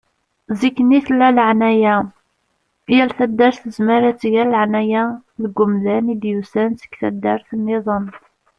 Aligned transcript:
Zikk-nni 0.59 0.99
tella 1.05 1.27
laεnaya. 1.37 1.95
Yal 2.95 3.11
taddart 3.17 3.57
tezmer 3.63 4.01
ad 4.09 4.17
tger 4.19 4.47
laεnaya 4.53 5.03
deg 5.41 5.55
umdan 5.63 6.05
i 6.13 6.15
d-yusan 6.21 6.71
seg 6.81 6.91
taddart-nniḍen. 6.99 8.05